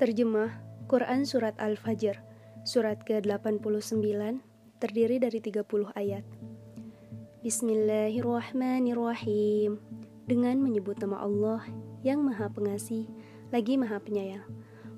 Terjemah 0.00 0.56
Quran 0.88 1.28
Surat 1.28 1.52
Al-Fajr 1.60 2.16
Surat 2.64 3.04
ke-89 3.04 4.00
terdiri 4.80 5.20
dari 5.20 5.44
30 5.44 5.60
ayat. 5.92 6.24
Bismillahirrahmanirrahim. 7.44 9.76
Dengan 10.24 10.56
menyebut 10.56 10.96
nama 11.04 11.20
Allah 11.20 11.68
yang 12.00 12.24
maha 12.24 12.48
pengasih 12.48 13.12
lagi 13.52 13.76
maha 13.76 14.00
penyayang. 14.00 14.48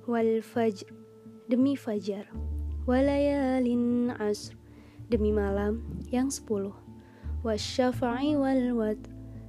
Wal 0.06 0.38
fajr 0.38 0.86
Demi 1.50 1.74
fajar. 1.74 2.30
Walayalin 2.86 4.14
asr 4.22 4.54
Demi 5.10 5.34
malam 5.34 5.82
yang 6.14 6.30
sepuluh. 6.30 6.78
Wasyafa'i 7.42 8.38
wal 8.38 8.94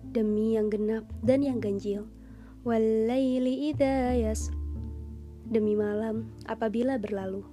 Demi 0.02 0.58
yang 0.58 0.74
genap 0.74 1.06
dan 1.22 1.46
yang 1.46 1.62
ganjil. 1.62 2.10
Walayli 2.66 3.70
idha 3.70 4.18
yasr 4.18 4.63
demi 5.48 5.76
malam 5.76 6.32
apabila 6.48 6.96
berlalu. 7.00 7.44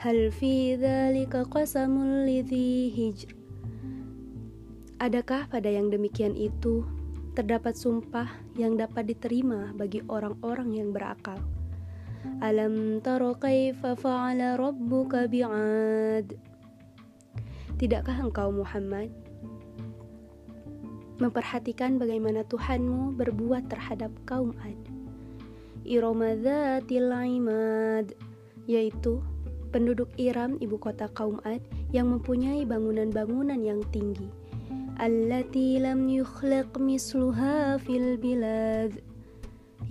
Hal 0.00 0.32
fi 0.32 0.80
dzalika 0.80 1.44
qasamul 1.44 2.24
lidhi 2.24 2.88
hijr. 2.88 3.36
Adakah 5.00 5.48
pada 5.48 5.68
yang 5.68 5.88
demikian 5.88 6.36
itu 6.36 6.84
terdapat 7.32 7.76
sumpah 7.76 8.28
yang 8.56 8.76
dapat 8.76 9.12
diterima 9.12 9.72
bagi 9.76 10.04
orang-orang 10.08 10.76
yang 10.76 10.92
berakal? 10.92 11.40
Alam 12.44 13.00
taro 13.00 13.32
kaifa 13.36 13.96
fa'ala 13.96 14.60
rabbuka 14.60 15.24
bi'ad? 15.24 16.36
Tidakkah 17.80 18.20
engkau 18.20 18.52
Muhammad 18.52 19.08
memperhatikan 21.20 22.00
bagaimana 22.00 22.44
Tuhanmu 22.48 23.16
berbuat 23.16 23.68
terhadap 23.68 24.12
kaum 24.24 24.56
Ad? 24.64 24.99
Irama 25.90 26.38
Imad 27.26 28.14
yaitu 28.70 29.18
penduduk 29.74 30.06
Iram 30.22 30.54
ibu 30.62 30.78
kota 30.78 31.10
kaum 31.10 31.42
Ad 31.42 31.66
yang 31.90 32.14
mempunyai 32.14 32.62
bangunan-bangunan 32.62 33.58
yang 33.58 33.82
tinggi. 33.90 34.30
Allati 35.02 35.82
lam 35.82 36.06
yukhlaq 36.06 36.78
misluha 36.78 37.82
fil 37.82 38.14
bilad. 38.22 39.02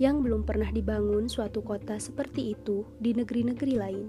Yang 0.00 0.16
belum 0.24 0.48
pernah 0.48 0.72
dibangun 0.72 1.28
suatu 1.28 1.60
kota 1.60 2.00
seperti 2.00 2.56
itu 2.56 2.88
di 2.96 3.12
negeri-negeri 3.12 3.74
lain. 3.76 4.08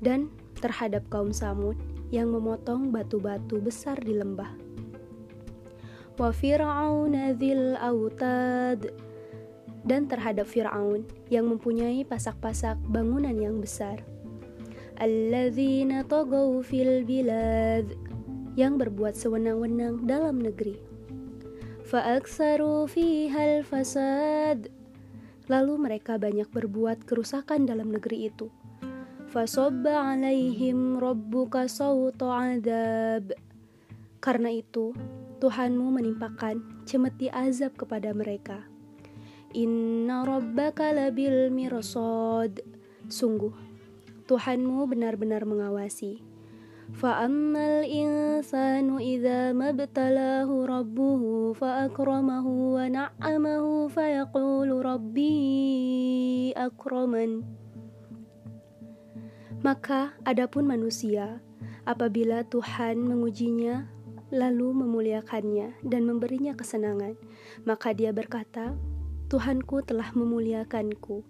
Dan 0.00 0.20
terhadap 0.60 1.02
kaum 1.08 1.32
Samud 1.32 1.76
yang 2.12 2.28
memotong 2.36 2.92
batu-batu 2.92 3.64
besar 3.64 3.96
di 4.04 4.12
lembah 4.20 4.69
wa 6.20 6.28
fir'auna 6.28 7.32
dzil 7.32 7.80
autad. 7.80 8.92
Dan 9.80 10.12
terhadap 10.12 10.44
Fir'aun 10.44 11.08
yang 11.32 11.48
mempunyai 11.48 12.04
pasak-pasak 12.04 12.76
bangunan 12.92 13.32
yang 13.32 13.64
besar. 13.64 14.04
Alladzina 15.00 16.04
tagaw 16.04 16.60
fil 16.60 17.08
bilad. 17.08 17.88
Yang 18.60 18.72
berbuat 18.84 19.16
sewenang-wenang 19.16 20.04
dalam 20.04 20.44
negeri. 20.44 20.76
Fa'aktsaru 21.88 22.84
fihal 22.92 23.64
fasad. 23.64 24.68
Lalu 25.48 25.74
mereka 25.80 26.20
banyak 26.20 26.52
berbuat 26.52 27.08
kerusakan 27.08 27.64
dalam 27.64 27.88
negeri 27.88 28.28
itu. 28.28 28.52
Fasobba 29.32 30.12
alaihim 30.12 31.00
rabbuka 31.00 31.72
sawta 31.72 32.52
adab. 32.52 33.32
Karena 34.20 34.52
itu 34.52 34.92
Tuhanmu 35.40 35.88
menimpakan 35.96 36.84
cemeti 36.84 37.32
azab 37.32 37.72
kepada 37.72 38.12
mereka. 38.12 38.68
Inna 39.56 40.22
rabbaka 40.28 40.92
labil 40.92 41.48
mirsad. 41.48 42.60
Sungguh, 43.08 43.56
Tuhanmu 44.28 44.84
benar-benar 44.84 45.48
mengawasi. 45.48 46.20
Fa'ammal 46.92 47.88
insanu 47.88 49.00
idza 49.00 49.56
mabtalahu 49.56 50.68
rabbuhu 50.68 51.56
fa'akramahu 51.56 52.76
wa 52.76 52.84
na'amahu 52.84 53.88
fayaqulu 53.88 54.84
rabbi 54.84 55.32
akraman. 56.52 57.48
Maka 59.64 60.12
adapun 60.28 60.68
manusia, 60.68 61.40
apabila 61.88 62.44
Tuhan 62.44 63.02
mengujinya 63.02 63.88
lalu 64.30 64.70
memuliakannya 64.74 65.82
dan 65.82 66.02
memberinya 66.06 66.54
kesenangan. 66.54 67.18
Maka 67.66 67.90
dia 67.90 68.14
berkata, 68.14 68.74
Tuhanku 69.30 69.82
telah 69.86 70.10
memuliakanku. 70.14 71.22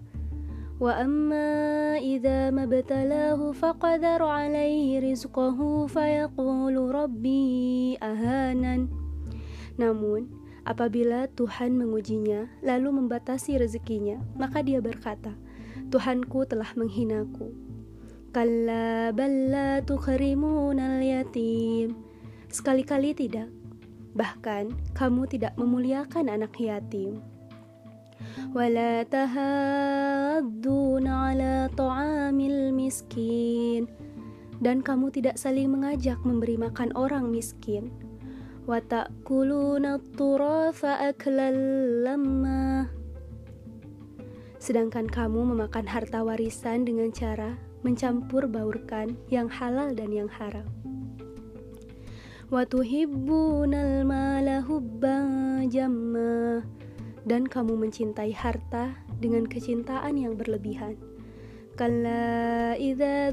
Wa 0.81 0.97
amma 1.05 2.00
idza 2.00 2.49
mabtalahu 2.49 3.53
faqadara 3.53 4.49
alaihi 4.49 4.97
fayaqulu 5.93 6.81
rabbi 6.89 7.97
ahanan. 8.00 8.89
Namun, 9.77 10.28
apabila 10.65 11.28
Tuhan 11.37 11.77
mengujinya 11.77 12.49
lalu 12.65 13.05
membatasi 13.05 13.60
rezekinya, 13.60 14.21
maka 14.41 14.65
dia 14.65 14.81
berkata, 14.81 15.37
Tuhanku 15.93 16.49
telah 16.49 16.72
menghinaku. 16.77 17.53
Kalla 18.31 19.10
balla 19.10 19.83
tukrimunal 19.83 21.03
yatim 21.03 22.09
Sekali-kali 22.50 23.15
tidak. 23.15 23.47
Bahkan 24.19 24.75
kamu 24.99 25.22
tidak 25.31 25.55
memuliakan 25.55 26.27
anak 26.27 26.59
yatim. 26.59 27.22
Tahadduna 29.06 30.50
ala 31.31 31.71
ta'amil 31.71 32.75
miskin. 32.75 33.87
Dan 34.59 34.83
kamu 34.83 35.15
tidak 35.15 35.39
saling 35.39 35.71
mengajak 35.71 36.19
memberi 36.27 36.59
makan 36.59 36.91
orang 36.99 37.31
miskin. 37.31 37.94
Wa 38.66 38.83
ta'kuluna 38.83 40.03
turatha. 40.19 41.06
Sedangkan 44.59 45.06
kamu 45.06 45.55
memakan 45.55 45.87
harta 45.87 46.27
warisan 46.27 46.83
dengan 46.83 47.15
cara 47.15 47.55
mencampur 47.87 48.50
baurkan 48.50 49.15
yang 49.33 49.49
halal 49.49 49.97
dan 49.97 50.12
yang 50.12 50.28
haram 50.28 50.69
wa 52.50 52.66
tuhibbunal 52.66 54.03
mala 54.03 54.66
dan 57.22 57.47
kamu 57.47 57.78
mencintai 57.78 58.34
harta 58.34 58.99
dengan 59.22 59.47
kecintaan 59.47 60.19
yang 60.19 60.34
berlebihan. 60.34 60.99
Idza 62.77 63.33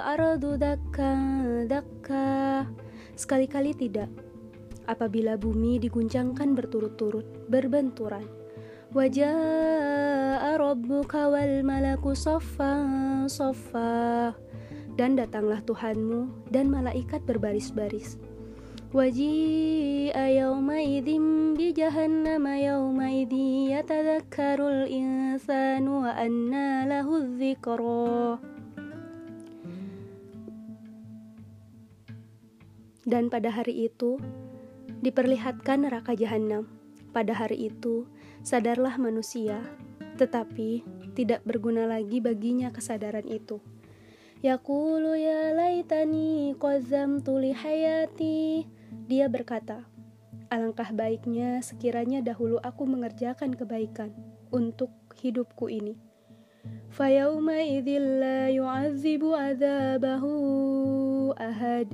ardu 0.00 0.56
dakka 0.56 1.12
dakka 1.68 2.64
sekali-kali 3.18 3.76
tidak 3.76 4.08
apabila 4.88 5.36
bumi 5.36 5.76
diguncangkan 5.76 6.56
berturut-turut 6.56 7.26
berbenturan 7.52 8.39
wajah 8.90 10.58
rabbuka 10.58 11.30
wal 11.30 11.62
malaku 11.62 12.10
soffa 12.18 12.74
soffa 13.30 14.34
dan 14.98 15.14
datanglah 15.14 15.62
Tuhanmu 15.62 16.50
dan 16.50 16.66
malaikat 16.66 17.22
berbaris-baris. 17.22 18.18
Waji'a 18.90 20.34
yawmaidin 20.34 21.54
bi 21.54 21.70
jahannama 21.70 22.58
yawmaidi 22.58 23.70
yatadhakkarul 23.70 24.90
insanu 24.90 26.02
wa 26.02 26.10
anna 26.10 26.82
lahu 26.90 27.38
dzikra. 27.38 28.42
Dan 33.06 33.30
pada 33.30 33.54
hari 33.54 33.86
itu 33.86 34.18
diperlihatkan 35.06 35.86
neraka 35.86 36.18
jahanam. 36.18 36.66
Pada 37.14 37.34
hari 37.34 37.70
itu 37.70 38.10
sadarlah 38.40 38.96
manusia, 38.96 39.60
tetapi 40.16 40.84
tidak 41.16 41.44
berguna 41.44 41.84
lagi 41.88 42.20
baginya 42.22 42.72
kesadaran 42.72 43.26
itu. 43.28 43.60
Yaqulu 44.40 45.20
ya 45.20 45.52
laitani 45.52 46.56
qazzamtu 46.56 47.36
li 47.40 47.52
hayati. 47.52 48.64
Dia 49.04 49.28
berkata, 49.28 49.84
Alangkah 50.50 50.90
baiknya 50.90 51.62
sekiranya 51.62 52.24
dahulu 52.24 52.58
aku 52.58 52.82
mengerjakan 52.82 53.54
kebaikan 53.54 54.10
untuk 54.50 54.90
hidupku 55.20 55.70
ini. 55.70 55.94
Fayauma 56.90 57.62
la 57.62 58.50
yu'adzibu 58.50 59.30
adzabahu 59.30 60.32
ahad. 61.38 61.86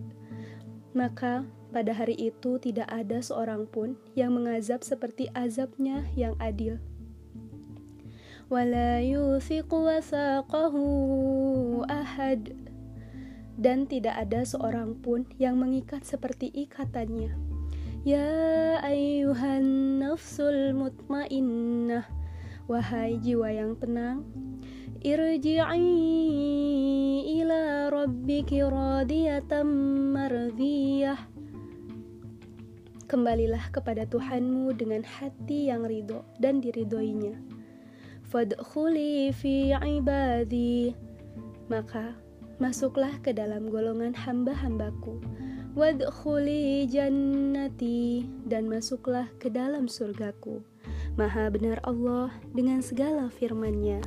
Maka 0.96 1.44
pada 1.74 1.92
hari 1.94 2.14
itu 2.14 2.58
tidak 2.62 2.86
ada 2.90 3.18
seorang 3.18 3.66
pun 3.66 3.98
yang 4.14 4.34
mengazab 4.34 4.82
seperti 4.86 5.30
azabnya 5.34 6.06
yang 6.14 6.38
adil. 6.38 6.78
Wala 8.46 9.02
ahad. 11.90 12.42
Dan 13.56 13.88
tidak 13.88 14.14
ada 14.20 14.44
seorang 14.44 15.00
pun 15.00 15.24
yang 15.40 15.56
mengikat 15.56 16.04
seperti 16.04 16.52
ikatannya. 16.52 17.32
Ya 18.06 18.78
ayuhan 18.84 19.98
nafsul 19.98 20.76
mutmainnah. 20.76 22.06
Wahai 22.70 23.18
jiwa 23.22 23.50
yang 23.50 23.78
tenang 23.78 24.26
Irji'i 25.06 25.86
ila 27.38 27.86
rabbiki 27.94 28.58
radiyatan 28.58 29.66
mardiyah 30.10 31.35
Kembalilah 33.06 33.70
kepada 33.70 34.04
Tuhanmu 34.06 34.74
dengan 34.74 35.06
hati 35.06 35.70
yang 35.70 35.86
ridho 35.86 36.26
dan 36.42 36.58
diridhoinya 36.58 37.38
Fadkhuli 38.26 39.30
fi 39.30 39.70
ibadi 39.72 40.90
Maka 41.70 42.18
masuklah 42.58 43.14
ke 43.22 43.30
dalam 43.30 43.70
golongan 43.70 44.10
hamba-hambaku 44.10 45.22
Wadkhuli 45.76 46.88
jannati 46.88 48.24
dan 48.48 48.64
masuklah 48.64 49.28
ke 49.36 49.52
dalam 49.52 49.92
surgaku. 49.92 50.64
Maha 51.20 51.52
benar 51.52 51.84
Allah 51.84 52.32
dengan 52.56 52.80
segala 52.80 53.28
firman-Nya. 53.28 54.00